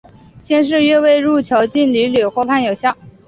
[0.41, 2.97] 先是越位入球竟屡屡获判有效。